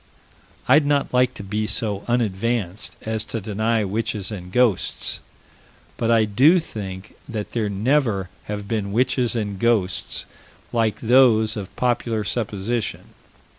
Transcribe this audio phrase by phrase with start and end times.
[0.67, 5.19] I'd not like to be so unadvanced as to deny witches and ghosts,
[5.95, 10.25] but I do think that there never have been witches and ghosts
[10.73, 13.09] like those of popular supposition.